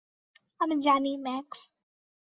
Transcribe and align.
আমি 0.61 0.75
জানি, 0.81 1.11
ম্যাক্স। 1.17 1.59